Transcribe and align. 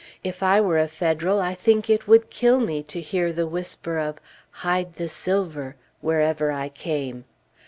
If 0.23 0.41
I 0.41 0.59
were 0.59 0.79
a 0.79 0.87
Federal, 0.87 1.39
I 1.41 1.53
think 1.53 1.87
it 1.87 2.07
would 2.07 2.31
kill 2.31 2.59
me 2.59 2.81
to 2.81 2.99
hear 2.99 3.31
the 3.31 3.45
whisper 3.45 3.99
of 3.99 4.17
"Hide 4.65 4.95
the 4.95 5.07
silver" 5.07 5.75
wherever 6.01 6.51
I 6.51 6.69
came. 6.69 7.25